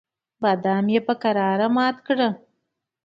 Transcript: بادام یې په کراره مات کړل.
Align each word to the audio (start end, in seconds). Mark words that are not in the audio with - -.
بادام 0.41 0.85
یې 0.93 1.01
په 1.07 1.13
کراره 1.21 1.67
مات 1.75 1.95
کړل. 2.07 2.33